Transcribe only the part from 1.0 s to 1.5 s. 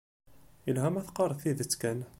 teqqareḍ